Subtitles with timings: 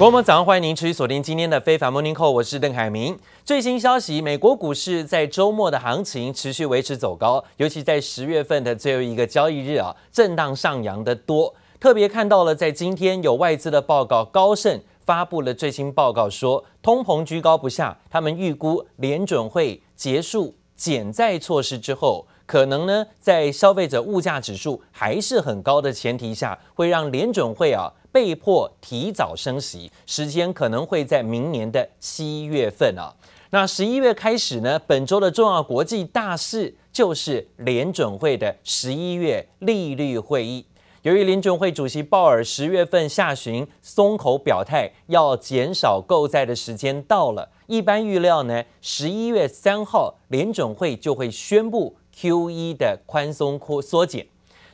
[0.00, 3.18] 国母早上欢迎您持续锁定今天的非凡 Morning Call，我是邓凯明。
[3.44, 11.54] 最新消息，美国股市在周末的行情持续维持走高，尤其在十月份的最后一个交易日啊，震荡上扬的多。
[11.78, 27.92] 特别看到了，在今天有外资的报告，高盛发布了最新报告说，通膨居高不下，他们预估联准会结束减债措施之后，可能呢在消费者物价指数还是很高的前提下，会让联准会啊。
[28.12, 33.14] 被迫提早升息，时间可能会在明年的七月份啊。
[33.50, 40.64] 那十一月开始呢，本周的重要国际大事就是联准会的十一月利率会议。
[41.02, 54.26] 由于联准会主席鲍尔十月份下旬松口表态，要减少购债的时间到了，一般预料呢，十一月三号联准会就会宣布 QE 的宽松扩缩减。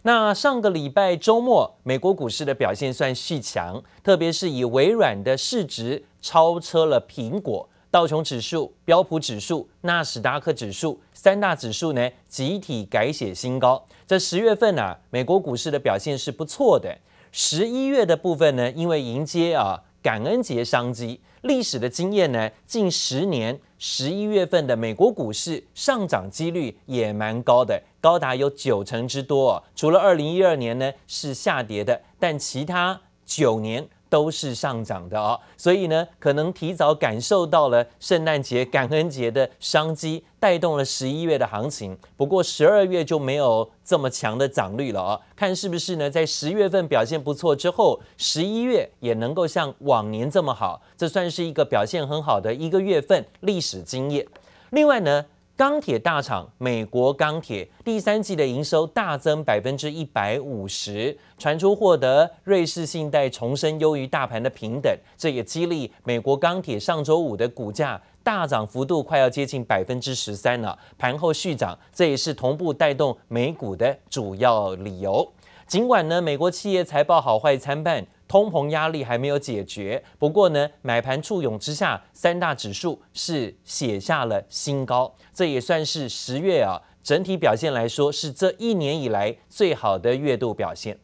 [0.07, 13.85] 那上个礼拜周末，美国股市的表现算续强，特别是以微软的市值超车了苹果，道琼指数、标普指数、纳斯达克指数三大指数呢集体改写新高。
[14.07, 16.97] 这十月份啊，美国股市的表现是不错的。
[17.33, 21.21] 十一月的部分呢，因为迎接啊感恩节商机。
[21.47, 29.63] 历史的经验呢，近十年十一月份的美国股市上涨几率也蛮高的，高达有九成之多。
[29.75, 33.89] 除了二零一二年呢是下跌的，但其他九年。
[34.17, 41.95] 都是上涨的哦，所以呢，可能提早感受到了圣诞节、感恩节的商机，带动了十一月的行情。
[42.17, 46.11] 不过十二月就没有这么强的涨率了哦，看是不是呢？
[46.11, 54.27] 在十月份表现不错之后，十一月也能够像往年这么好，这算是一个表现很好的一个月份历史经验。
[54.71, 55.27] 另外呢，
[55.57, 75.27] 钢铁大厂美国钢铁第三季的营收大增百分之一百五十，传出获得瑞士信贷重申优于大盘的评等，这也激励美国钢铁上周五的股价大涨幅度快要接近百分之十三了，盘后续涨，这也是同步带动美股的主要理由。
[75.67, 78.07] 尽管呢，美国企业财报好坏参半。
[78.29, 90.99] 通膨压力还没有解决，不过呢，买盘簇拥之下，三大指数是写下了新高，这也算是十月啊整体表现来说是这一年以来最好的月度表现。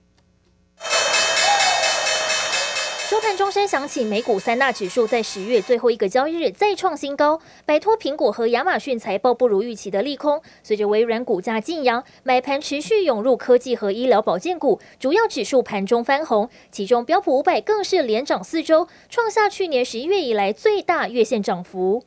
[3.37, 10.41] 钟声响起，美股三大指数在十月最后一个交易日再创新高，摆脱苹果和亚马逊财报不如预期的利空。
[10.63, 22.05] 随着微软股价进扬，买盘持续涌入科技和医疗保健股，主要指数盘中翻红，其中标普五百更是连涨四周，创下去年十一月以来最大月线涨幅。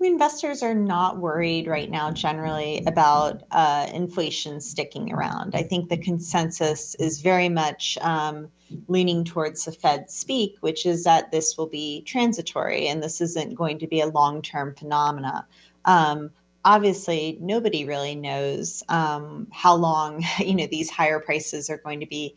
[0.00, 5.54] Investors are not worried right now generally about uh, inflation sticking around.
[5.54, 8.48] I think the consensus is very much um,
[8.88, 13.54] leaning towards the Fed speak, which is that this will be transitory and this isn't
[13.54, 15.46] going to be a long-term phenomena.
[15.84, 16.30] Um,
[16.64, 22.06] obviously, nobody really knows um, how long you know these higher prices are going to
[22.06, 22.36] be.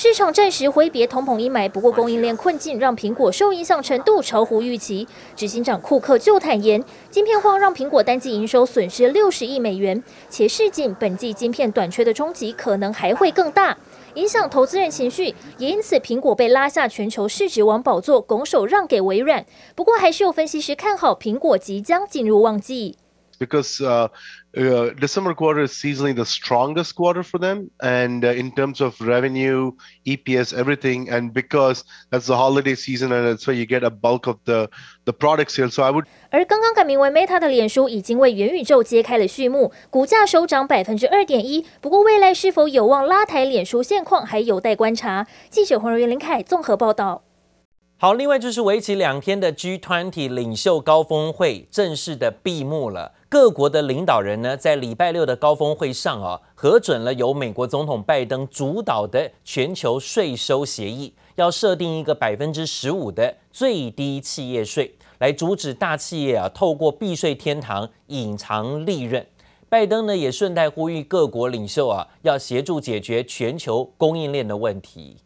[0.00, 5.04] 市场暂时挥别通膨阴霾，不过供应链困境让苹果受影响程度超乎预期。
[5.34, 10.00] 执行长库克就坦言，晶片荒让苹果单季营收损失六十亿美元，
[10.30, 13.76] 且市井本季晶片短缺的冲击可能还会更大，
[14.14, 15.34] 影响投资人情绪。
[15.56, 19.44] 也因此，苹果被拉下全球市值王宝座，拱手让给微软。
[19.74, 22.98] 不过，还是有分析师看好苹果即将进入旺季。
[23.38, 24.08] Because, uh
[24.56, 28.98] Uh, December quarter is seasonally the strongest quarter for them, and uh, in terms of
[28.98, 29.72] revenue,
[30.04, 34.26] EPS, everything, and because that's the holiday season, and that's where you get a bulk
[34.26, 34.68] of the
[35.04, 35.74] the product sales.
[35.74, 36.06] So I would.
[36.30, 41.64] 而刚刚改名为 Meta 的脸书已经为元宇宙揭开了序幕，股价收涨百分之二点一。
[41.80, 45.26] 不过未来是否有望拉抬脸书现况，还有待观察。
[45.50, 47.22] 记者黄柔元、林凯综合报道。
[47.98, 53.12] 好，另外就是为期两天的 G20 领袖高峰会正式的闭幕了。
[53.30, 69.26] 各国的领导人呢，在礼拜六的高峰会上啊，核准了由美国总统拜登主导的全球税收协议，要设定一个百分之十五的最低企业税，来阻止大企业啊透过避税天堂隐藏利润。
[69.68, 75.18] 拜登呢，也顺带呼吁各国领袖啊，要协助解决全球供应链的问题。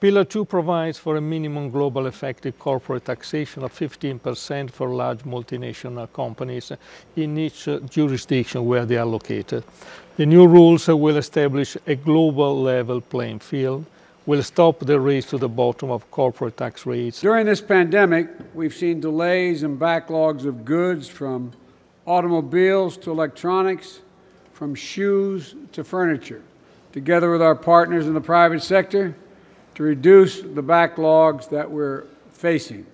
[0.00, 6.10] Pillar 2 provides for a minimum global effective corporate taxation of 15% for large multinational
[6.14, 6.72] companies
[7.16, 9.62] in each uh, jurisdiction where they are located.
[10.16, 13.84] The new rules uh, will establish a global level playing field,
[14.24, 17.20] will stop the race to the bottom of corporate tax rates.
[17.20, 21.52] During this pandemic, we've seen delays and backlogs of goods from
[22.06, 24.00] automobiles to electronics,
[24.54, 26.40] from shoes to furniture.
[26.92, 29.14] Together with our partners in the private sector,
[29.80, 32.04] reduce the backlogs that we're
[32.38, 32.84] facing.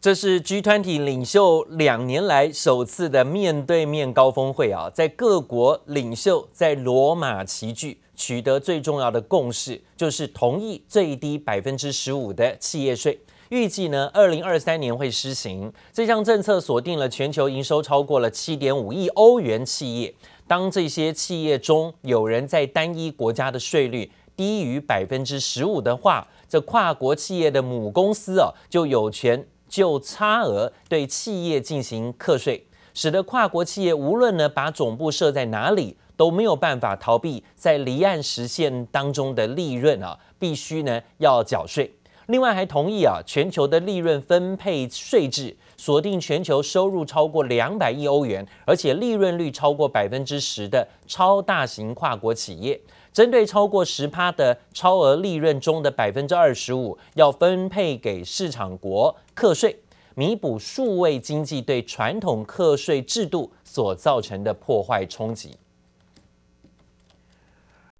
[0.00, 13.20] 这是 G20 领袖两年来首次的面对面高峰会啊，在各国领袖在罗马齐聚，取得最重要的共识，就是同意最低百分之十五的企业税。
[13.50, 15.70] 预计呢，二零二三年会施行。
[15.92, 20.14] 这项政策锁定了全球营收超过了七点五亿欧元企业。
[20.46, 24.10] 当这些企业中有人在单一国家的税率
[24.40, 29.46] 低于百分之十五的话，这跨国企业的母公司啊就有权。
[29.68, 41.94] 就差额对企业进行课税，使得跨国企业无论呢把总部设在哪里，都没有办法逃避在离岸实现当中的利润啊，必须呢要缴税。
[42.26, 52.80] 另外还同意啊，全球的利润分配税制，锁定全球收入超过两百亿欧元，而且利润率超过百分之十的超大型跨国企业。
[53.12, 59.80] 针对超过十趴的超额利润中的百分之二十五，要分配给市场国课税，
[60.14, 65.56] 弥补数位经济对传统课税制度所造成的破坏冲击。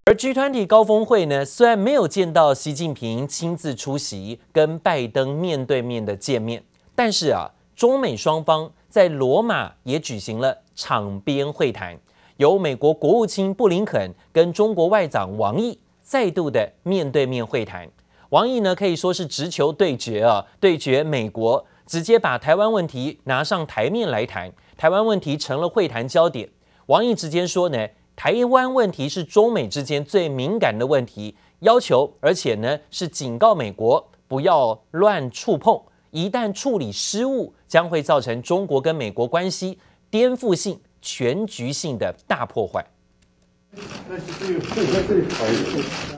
[0.05, 6.65] 而 G 团体高峰会呢，虽然没有见到习近平亲自出席，跟拜登面对面的见面，
[6.95, 11.97] 但是啊，中美双方在罗马也举行了场边会谈。
[12.41, 17.87] 由美国国务卿布林肯跟中国外长王毅再度的面对面会谈，
[18.31, 26.49] 王毅呢可以说是直球对决啊，对决美国，直接把台湾问题拿上台面来谈，台湾问题成了会谈焦点。
[26.87, 35.79] 王毅直接说呢，台湾问题是中美之间最敏感的问题，要求而且呢是警告美国不要乱触碰，
[36.11, 39.79] 一旦处理失误，将会造成中国跟美国关系
[40.09, 40.81] 颠覆性。
[41.02, 42.86] 全局性的大破坏。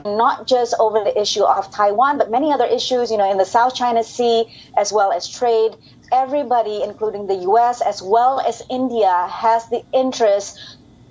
[0.04, 3.44] Not just over the issue of Taiwan, but many other issues, you know, in the
[3.44, 4.46] South China Sea,
[4.76, 5.76] as well as trade.
[6.12, 7.82] Everybody, including the U.S.
[7.82, 10.58] as well as India, has the interest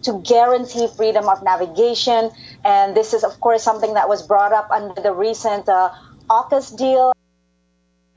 [0.03, 2.31] to guarantee freedom of navigation.
[2.63, 5.91] And this is, of course, something that was brought up under the recent uh,
[6.29, 7.10] AUKUS deal.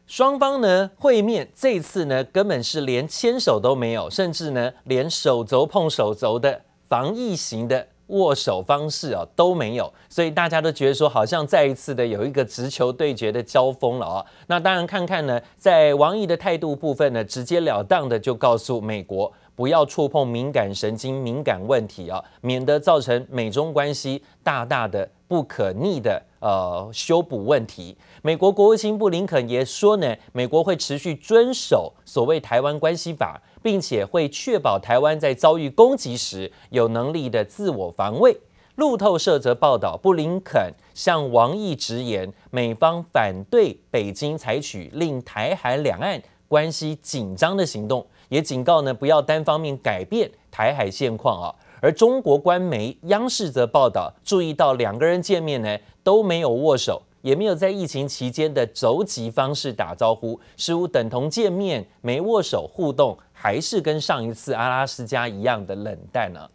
[0.07, 14.25] 双方呢会面，这次呢根本是连牵手都没有，甚至呢连手肘碰手肘的防疫型的握手方式啊都没有，所以大家都觉得说好像再一次的有一个直球对决的交锋了啊。
[14.45, 27.97] 那当然看看呢，在王毅的态度部分呢，直截了当的就告诉美国不要触碰敏感神经、敏感问题啊，免得造成美中关系大大的不可逆的呃修补问题。
[28.21, 38.37] 美国国务卿布林肯也说呢，美国会持续遵守所谓台湾关系法，并且会确保台湾在遭遇攻击时有能力的自我防卫。
[38.75, 51.55] 路透社则报道，布林肯向王毅直言，美方反对北京采取令台海两岸关系紧张的行动，也警告呢不要单方面改变台海现况啊。
[51.81, 57.01] 而中国官媒央视则报道，注意到两个人见面呢都没有握手。
[57.21, 66.49] 也没有在疫情期间的肘击方式打招呼，似乎等同见面没握手互动，还是跟上一次阿拉斯加一样的冷淡呢、啊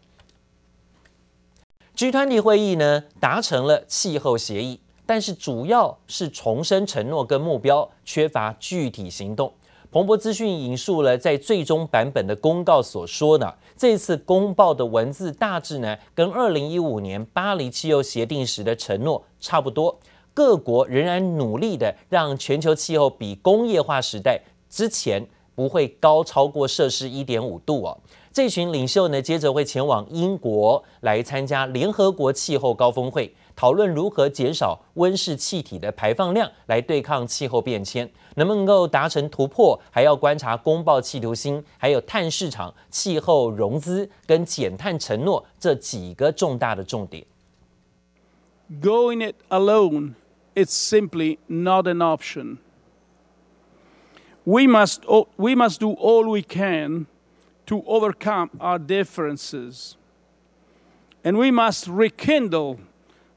[1.97, 9.53] ？G20 会议呢达成了气候协议，但是主要是重申承诺跟目标，缺乏具体行动。
[9.93, 19.99] 彭博资讯引述了在最终版本的公告所说呢，这次公报的文字大致呢跟二零一五年巴黎气候协定时的承诺差不多。
[20.33, 27.99] 各国仍然努力的让全球气候比工业化时代之前不会高超过摄氏一点五度哦。
[28.33, 38.10] 这群领袖呢，接着会前往英国来参加联合国气候高峰会，讨论如何减少温室气体的排放量来对抗气候变迁。
[38.36, 47.26] 能不能够达成突破，还要观察公报企图心，还有碳市场、气候融资跟减碳承诺这几个重大的重点。
[48.82, 50.16] Going it alone.
[50.54, 52.58] It's simply not an option.
[54.44, 55.02] We must,
[55.38, 57.08] we must do all we can
[57.66, 59.96] to overcome our differences.
[61.24, 62.78] And we must rekindle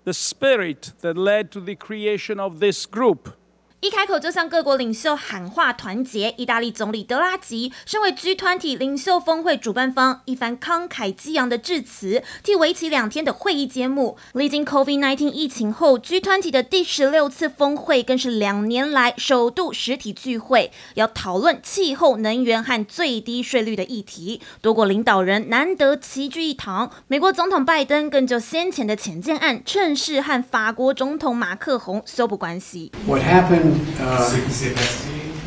[0.03, 3.35] the spirit that led to the creation of this group.
[3.83, 6.33] 一开口就向各国领袖喊话团结。
[6.37, 14.15] 意大利总理德拉吉身为 G20 领袖峰会主办方，一番慷慨激昂的致辞，替为期两天的会议揭幕。
[14.35, 24.39] 历经 COVID-19 疫情后，G20 的第十六次峰会更是两年来首度实体聚会，要讨论气候、能源和最低税率的议题。
[24.61, 32.89] 多国领导人难得齐聚一堂，美国总统拜登更就先前的潜舰案，趁势和法国总统马克宏修补关系。
[33.05, 33.72] What happened?
[33.99, 34.29] Uh,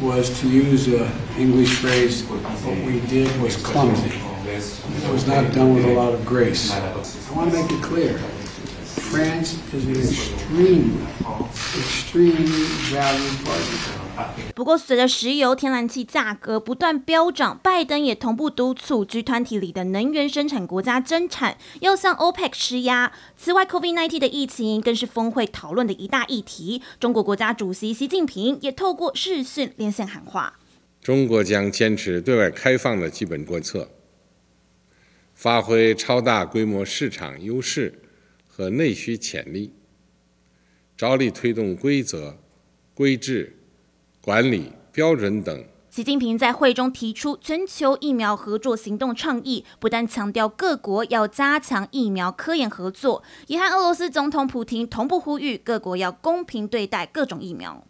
[0.00, 4.20] was to use an English phrase, what we did was clumsy.
[4.46, 6.70] It was not done with a lot of grace.
[6.72, 6.92] I
[7.34, 8.18] want to make it clear.
[8.18, 11.06] France is an extreme,
[11.76, 14.05] extremely valued partner.
[14.56, 23.12] 不过，随着石油、天然气价格不断飙涨，拜登也同步督促 G 团体里的能源生产国家增产，要向 OPEC 施压。
[23.36, 26.80] 此外，COVID-19 的疫情更是峰会讨论的一大议题。
[26.98, 30.58] 中国国家主席习近平也透过视讯连线喊话：
[31.02, 33.90] 中国将坚持对外开放的基本国策，
[35.34, 37.92] 发挥超大规模市场优势
[38.48, 39.74] 和内需潜力，
[40.96, 42.38] 着力推动规则、
[42.94, 43.52] 规制。
[44.26, 45.64] 管理标准等。
[45.88, 57.84] 习近平在会中提出全球疫苗合作行动倡议，不但强调各国要加强疫苗科研合作，也和俄罗斯总统普丁同步呼吁各国要公平对待各种疫苗。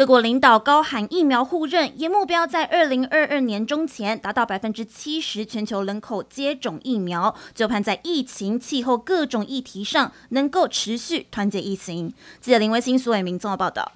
[0.00, 12.14] 各国领导高喊疫苗互认，也目标在二零二二年中前达到百分之七十全球人口接种疫苗，就盼在疫情、气候各种议题上能够持续团结一心。
[12.40, 13.92] 记者林威新、苏伟明综合报道。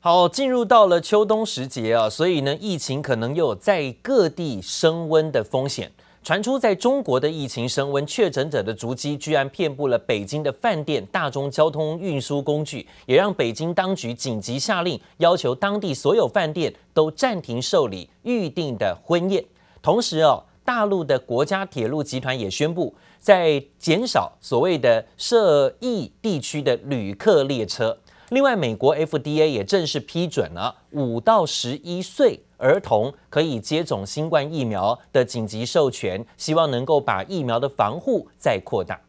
[0.00, 5.92] 好，进入到了秋冬时节啊，所以呢，疫情可能又有在各地升温的风险。
[6.28, 19.42] 传出在中国的疫情升温，确诊者的足迹居然遍布了北京的饭店、大众交通运输工具，也让北京当局紧急下令，要求当地所有饭店都暂停受理预定的婚宴。
[19.80, 27.98] 同时哦，大陆的国家铁路集团也宣布，在减少所谓的涉疫地区的旅客列车。
[28.30, 39.00] 另外，美国 FDA 也正式批准了五到十一岁儿童可以接种新冠疫苗的紧急授权，希望能够把疫苗的防护再扩大。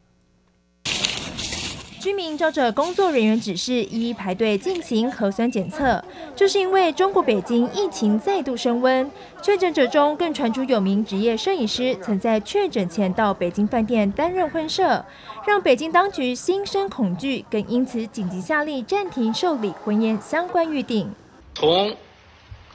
[2.00, 6.02] 居民照着工作人员指示，一一排队进行核酸检测。
[6.34, 9.12] 就是因为中国北京疫情再度升温，
[9.44, 15.06] 确诊者中更传出有名职业摄影师曾在确诊前到北京饭店担任婚摄，
[15.46, 21.14] 让北京当局心生恐惧，更因此紧急下令暂停受理婚宴相关预定。
[21.54, 21.94] 从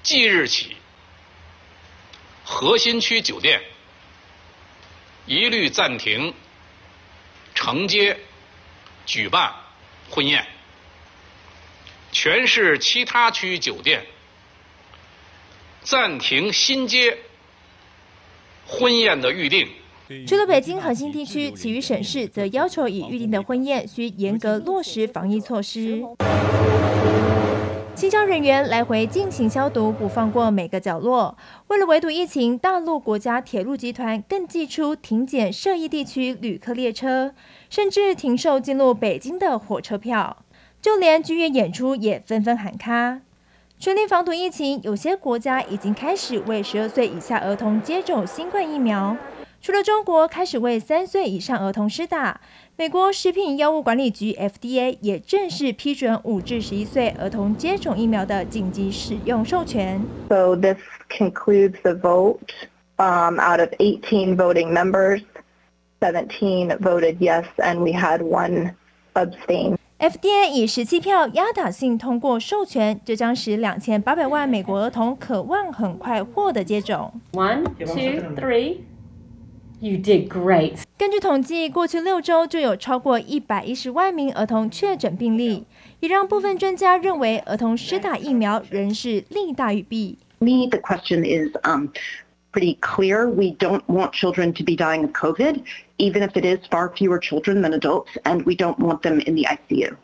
[0.02, 0.76] 即日起，
[2.44, 3.58] 核心区酒店
[5.24, 6.34] 一律暂停
[7.54, 8.18] 承接。
[9.06, 9.52] 举办
[10.10, 10.46] 婚宴，
[12.12, 14.04] 全市其他区酒店
[15.82, 17.18] 暂停新接
[18.66, 19.68] 婚宴的预定。
[20.26, 26.02] 除了北京核心地区，其余省市则要求已预定的婚宴需严格落实防疫措施。
[27.94, 31.36] 清消人员来回进行消毒，不放过每个角落。
[31.68, 37.32] 为了围堵疫情，大陆国家铁路集团更祭出停检涉疫地区旅客列车，
[37.70, 40.38] 甚至停售进入北京的火车票。
[40.82, 43.20] 就连剧院演出也纷纷喊卡。
[43.78, 49.16] 全力防堵疫情，有些国家已经开始为十二岁以下儿童接种新冠疫苗。
[49.60, 52.38] 除了中国开始为三岁以上儿童施打，
[52.76, 60.00] 美国食品药物管理局 FDA 也正式批准五至十一岁儿童接种疫苗的紧急使用授权。
[60.28, 60.78] So this
[61.08, 62.40] concludes the vote.
[62.96, 65.22] Um, out of 18 voting members,
[66.00, 68.74] 17 voted yes, and we had one
[69.14, 69.76] abstain.
[69.98, 77.12] FDA 以十七票压倒性通过授权，这将使两千八百万美国儿童渴望很快获得接种。
[77.32, 78.78] One, two, three.
[79.80, 80.83] You did great.
[80.96, 85.64] 根据统计，过去六周就有超过一百一十万名儿童确诊病例，
[85.98, 90.16] 也让部分专家认为儿童施打疫苗仍是利大于弊。
[90.38, 91.88] Me, the question is um
[92.52, 93.26] pretty clear.
[93.28, 95.62] We don't want children to be dying of COVID,
[95.96, 99.34] even if it is far fewer children than adults, and we don't want them in
[99.34, 99.94] the ICU.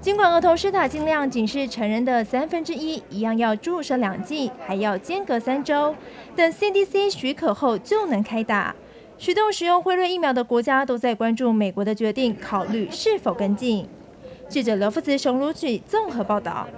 [0.00, 5.94] 尽管儿童施打剂量仅是成人的三分之一，一样要注射两剂，还要间隔三周，
[6.34, 8.74] 等 CDC 许可后就能开打。
[9.18, 13.84] 许多使用辉瑞疫苗的国家都在关注美国的决定，考虑是否跟进。
[14.48, 16.68] 记者刘福慈、熊如举综合报道。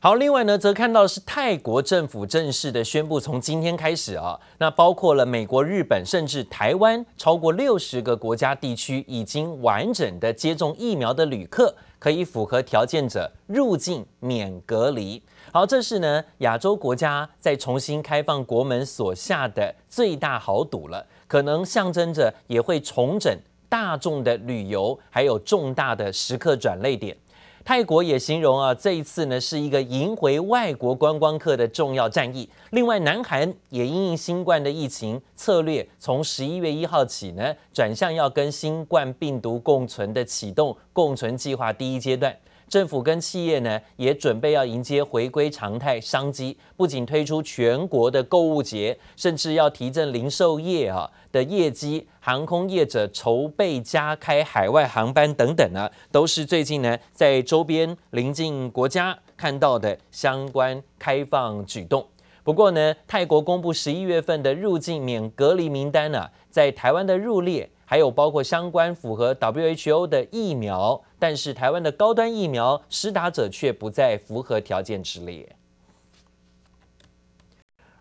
[0.00, 15.20] 好，另外呢，则看到是泰国政府正式的宣布，从今天开始啊，那包括了美国、日本，甚至台湾，超过六十个国家地区已经完整的接种疫苗的旅客，可以符合条件者入境免隔离。
[15.52, 23.32] 好，这是呢亚洲国家在重新开放国门所下的最大豪赌了，可能象征着也会重整
[23.68, 27.16] 大众的旅游，还有重大的时刻转泪点。
[27.64, 32.48] 泰国也形容啊，这一次呢是一个赢回外国观光客的重要战役。
[32.70, 42.34] 另外，南韩也因应新冠的疫情策略，从十一月一号起呢，转向要跟新冠病毒共存的启动共存计划第一阶段。
[42.68, 62.06] 政府跟企业呢，也准备要迎接回归常态商机，不仅推出全国的购物节，甚至要提振零售业啊的业绩，航空业者筹备加开海外航班等等呢，都是最近呢在周边邻近国家看到的相关开放举动。
[62.44, 67.70] 不过呢，泰国公布十一月份的入境免隔离名单呢，在台湾的入列。
[67.90, 75.56] 还有包括相关符合 WHO 的疫苗，但是台湾的高端疫苗施打者却不在符合条件之列。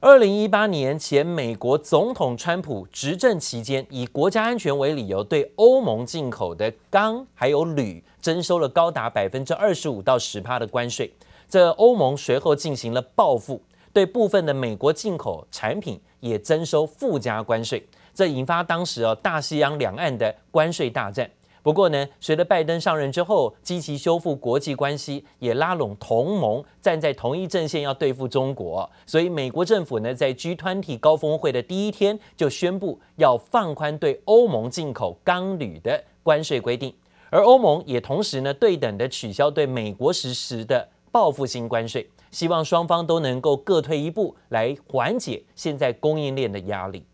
[0.01, 11.09] 二零一八年前，美国总统川普执政期间，以国家安全为理由，对欧盟进口的钢还有铝征收了高达百分之二十五到十趴的关税。
[11.47, 13.61] 这欧盟随后进行了报复，
[13.93, 17.87] 对部分的美国进口产品也征收附加关税。
[18.17, 21.29] 这引发当时哦大西洋两岸的关税大战。
[21.61, 28.89] 不过呢，随着拜登上任之后，积极修复国际关系，也拉拢同盟，站在同一阵线要对付中国。
[29.05, 36.91] 所以美国政府呢，在 G20 高峰会的第一天就宣布要放宽对欧盟进口钢铝的关税规定，
[37.29, 47.05] 而欧盟也同时呢对等的取消对美国实施的报复性关税，希望双方都能够各退一步，来缓解现在供应链的压力。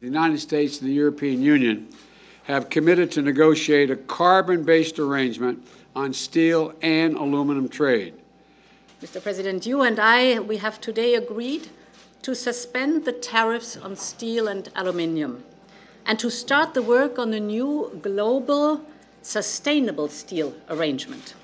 [0.00, 1.88] The United States and the European Union
[2.44, 8.14] have committed to negotiate a carbon-based arrangement on steel and aluminum trade.
[9.02, 9.20] Mr.
[9.20, 11.66] President, you and I, we have today agreed
[12.22, 15.42] to suspend the tariffs on steel and aluminium
[16.06, 18.82] and to start the work on a new global
[19.22, 21.34] sustainable steel arrangement.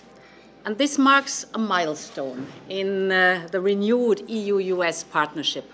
[0.65, 5.74] And this marks a milestone in uh, the renewed EU-US partnership.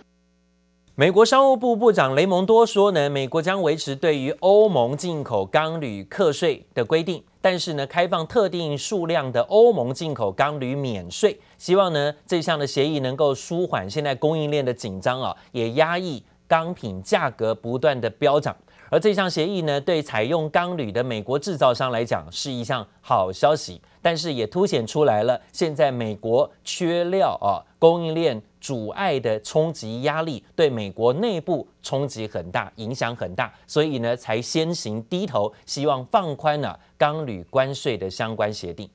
[0.96, 18.54] 美国商务部部长雷蒙多说呢，美国将维持对于欧盟进口钢铝课税的规定，但是呢，开放特定数量的欧盟进口钢铝免税，希望呢这项的协议能够舒缓现在供应链的紧张啊，也压抑钢品价格不断的飙涨。
[18.90, 28.42] 而这项协议呢，对采用钢铝的美国制造商来讲是一项好消息，但是也凸显出来了现在美国缺料啊，供应链。
[28.60, 38.88] 阻碍的冲击压力对美国内部冲击很大，影响很大，所以呢才先行低头，希望放宽了钢铝关税的相关协定。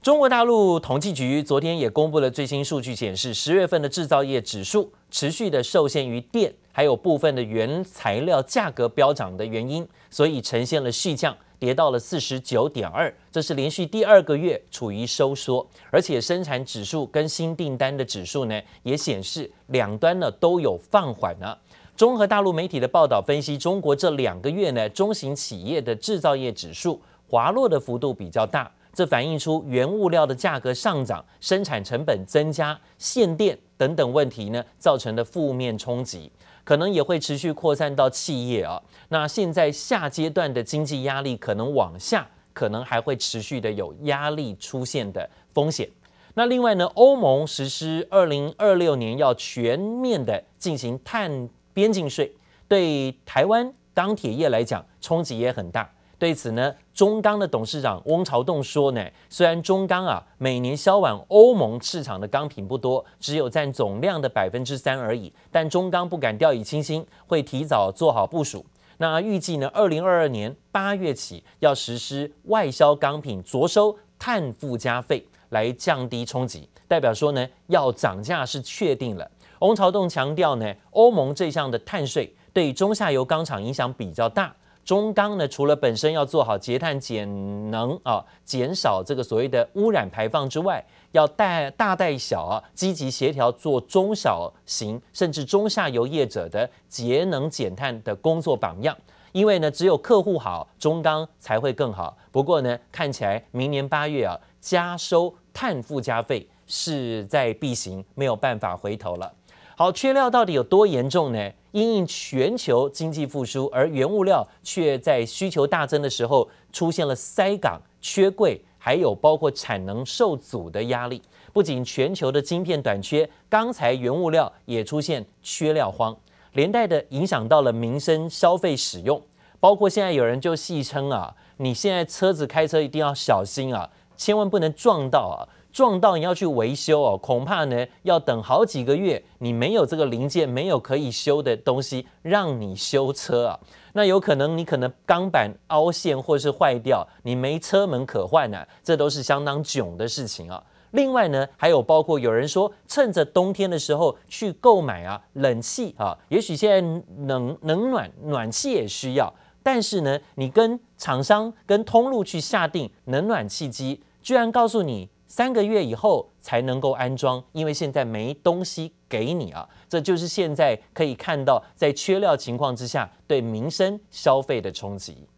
[0.00, 11.36] 中国大陆统计局昨天也公布了最新数据，显示十月份的制造业指数持续的受限于电，还有部分的原材料价格飙涨的原因，所以呈现了续降。
[11.58, 21.58] 跌到了四十九点二，这是连续第二个月处于收缩，而且生产指数跟新订单的指数呢，也显示两端呢都有放缓了。
[21.96, 36.30] 综合大陆媒体的报道分析，中国这两个月呢，中型企业的制造业指数滑落的幅度比较大，这反映出原物料的价格上涨、生产成本增加、限电等等问题呢，造成的负面冲击。
[36.68, 38.78] 可能也会持续扩散到企业啊。
[39.08, 45.88] 那现在下阶段的经济压力可能往下，可能还会持续的有压力出现的风险。
[46.34, 52.30] 那另外呢，欧盟实施二零二六年要全面的进行碳边境税，
[52.68, 55.90] 对台湾钢铁业来讲冲击也很大。
[56.18, 68.66] 对此呢，中钢的董事长翁朝栋说呢，虽然中钢啊每年销往欧盟市场的钢品不多，只有占总量的百分之三而已，但中钢不敢掉以轻心，会提早做好部署。
[68.96, 76.68] 那预计呢，二零二二年八月起要实施外销钢品酌收碳附加费，来降低冲击。
[76.88, 79.30] 代表说呢，要涨价是确定了。
[79.60, 84.52] 翁朝栋强调呢，欧盟这项的碳税对中下游钢厂影响比较大。
[84.88, 98.96] 中钢呢，除了本身要做好节碳减能啊，减少这个所谓的污染排放之外，要带大带小啊，积极协调做中小型甚至中下游业者的节能减碳的工作榜样。
[99.32, 102.16] 因为呢，只有客户好，中钢才会更好。
[102.32, 109.30] 不过呢，看起来明年八月啊，加收碳附加费势在必行，没有办法回头了。
[109.78, 111.52] 好，缺料到底有多严重呢？
[111.70, 121.22] 因应全球经济复苏，而原物料却在需求大增的时候出现了塞港、缺柜，还有包括产能受阻的压力。
[121.52, 126.16] 不仅全球的晶片短缺，钢材原物料也出现缺料荒，
[126.54, 129.22] 连带的影响到了民生消费使用。
[129.60, 135.46] 包括现在有人就戏称啊，你现在车子开车一定要小心啊，千万不能撞到啊。
[135.70, 143.60] 撞到你要去维修哦，恐怕呢要等好几个月，你没有这个零件，没有可以修的东西让你修车啊，
[143.92, 150.60] 那有可能你可能钢板凹陷或是坏掉，你没车门可换呢、这都是相当囧的事情啊。
[150.92, 156.80] 另外呢，还有包括有人说趁着冬天的时候去购买啊冷气啊，也许现在
[157.26, 165.10] 冷冷暖暖气也需要，但是呢，你跟厂商跟通路去下定冷暖气机，居然告诉你。
[165.28, 169.68] 三个月以后才能够安装，因为现在没东西给你啊！
[169.88, 175.28] 这就是现在可以看到，在缺料情况之下，对民生消费的冲击。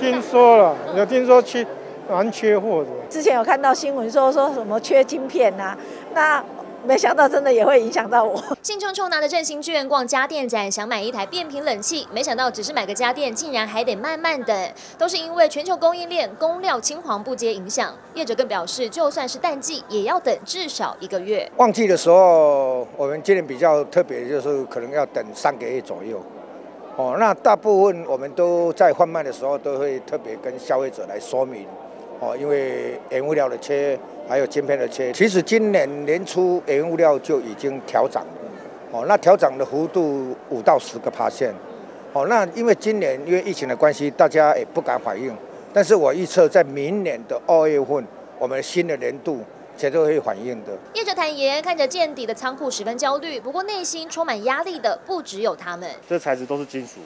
[0.00, 1.66] 听说了，有听说缺
[2.10, 2.90] 蛮缺货的。
[3.08, 5.78] 之前有看到新闻说说什么缺晶片呐、啊，
[6.12, 6.44] 那。
[6.84, 8.42] 没想到真的也会影响到我。
[8.62, 14.72] 兴冲冲拿着振兴券逛家电展，想买一台变频冷气，没想到只是买个家电，竟然还得慢慢等。
[14.98, 17.92] 都是因为全球供应链供料青黄不接影响。
[18.14, 21.50] 业者更表示，就算是淡季，也要等至少一个月。
[21.56, 26.20] 旺季的时候，我们今年比较特别，就是可能要等三个月左右。
[26.96, 31.66] 哦，那大部分我们都在贩卖的时候，都会特别跟消费者来说明。
[32.20, 33.98] 哦，因为原物料的缺，
[34.28, 38.28] 还有晶片的缺，其实今年年初原物料就已经调涨了。
[38.90, 41.52] 哦，那调涨的幅度五到十个 percent。
[42.12, 45.36] 哦，那因为今年因为疫情的关系，大家也不敢反应。
[45.74, 48.02] 但是我预测在明年的二月份，
[48.38, 49.40] 我们新的年度
[49.76, 50.72] 绝对会反应的。
[50.94, 55.90] 业者坦言，看着见底的仓库十分焦虑，不过内心充满压力的不只有他们。
[56.08, 57.00] 这材质都是金属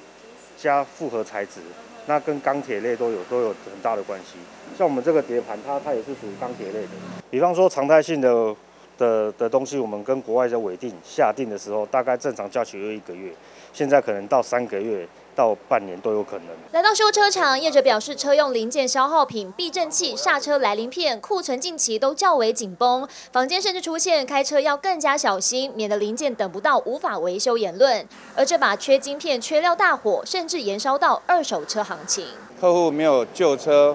[0.56, 1.60] 加复合材质。
[2.06, 4.38] 那跟钢铁类都有都有很大的关系，
[4.80, 6.88] 像我们这个碟盘，它它也是属于钢铁类的。
[7.30, 8.56] 比方说常态性的
[8.96, 13.30] 的的东西，我们跟国外的委定下定的时候，大概正常价期约一个月，
[13.74, 16.46] 现在可能到三个月到半年都有可能。
[16.72, 28.08] 来到修车厂，业者表示，车用零件消耗品、避震器、刹车来临片库存近期都较为紧绷，房间甚至出现开车要更加小心，免得零件等不到无法维修言论。
[28.34, 32.24] 而这把缺晶片、缺料大火，甚至延烧到二手车行情。
[32.58, 33.94] 客户没有旧车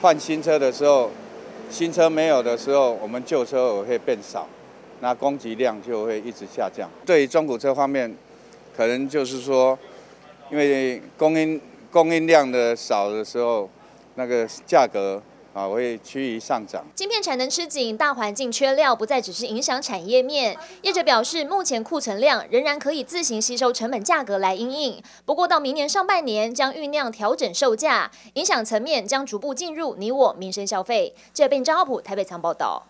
[0.00, 1.10] 换新车的时候，
[1.70, 4.46] 新车没有的时候，我们旧车会变少，
[5.00, 6.88] 那供给量就会一直下降。
[7.04, 8.14] 对于中古车方面，
[8.76, 9.78] 可能就是说。
[10.50, 11.60] 因为供应
[11.92, 13.70] 供应量的少的时候，
[14.16, 16.84] 那个价格啊会趋于上涨。
[16.94, 20.56] 晶片产能吃紧，大环境缺料不再只是影响产业面。
[20.82, 25.02] 业者表示，目前库存量仍然可以自行吸收成本价格来应应。
[25.24, 31.14] 不过到明年上半年将酝酿调整售价，影响层面将逐步进入你我民生消费。
[31.34, 32.86] 这边张浩普台北仓报道。